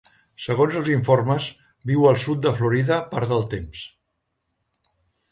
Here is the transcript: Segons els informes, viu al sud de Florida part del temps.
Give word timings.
Segons 0.43 0.75
els 0.77 0.87
informes, 0.93 1.43
viu 1.91 2.07
al 2.11 2.17
sud 2.23 2.41
de 2.45 2.53
Florida 2.61 2.97
part 3.11 3.33
del 3.33 3.45
temps. 3.53 3.83